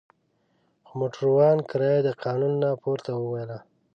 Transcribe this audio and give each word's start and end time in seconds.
خو 0.85 0.93
موټروان 0.99 1.57
کرایه 1.69 1.99
د 2.03 2.09
قانون 2.23 2.53
نه 2.63 2.69
پورته 2.81 3.11
وویله. 3.17 3.57